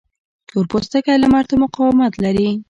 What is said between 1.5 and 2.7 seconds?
مقاومت لري